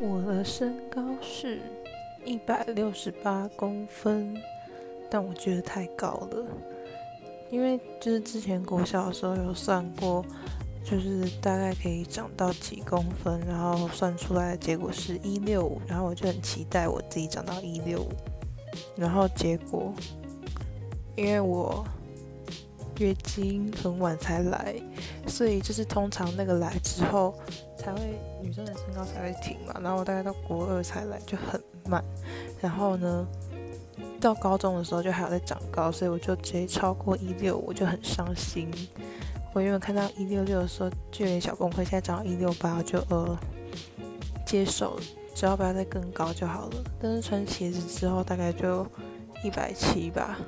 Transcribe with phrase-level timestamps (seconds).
[0.00, 1.60] 我的身高是
[2.24, 4.36] 一百六十八公分，
[5.10, 6.44] 但我觉得太高了，
[7.50, 10.24] 因为就是之前国小的时候有算过，
[10.84, 18.08] 就是大概可以长到几公分，然后算出来的结果是一六五，然后我就很期待我自己长到一六五，
[18.96, 19.92] 然后结果
[21.16, 21.84] 因为我。
[22.98, 24.74] 月经很晚才来，
[25.26, 27.34] 所以就是通常那个来之后
[27.76, 28.00] 才会
[28.40, 29.74] 女生的身高才会停嘛。
[29.82, 32.04] 然后我大概到国二才来，就很慢。
[32.60, 33.26] 然后呢，
[34.20, 38.70] 到高中的时候就还有在长高，所以我就直接超过一六，我就很伤心。
[39.52, 43.38] 我原本看到一六六的时候就有点小崩溃，现在长到一六八就呃
[44.46, 44.98] 接受，
[45.34, 46.84] 只要不要再更高就好了。
[47.00, 48.86] 但是穿鞋子之后大概就
[49.44, 50.38] 一百七吧。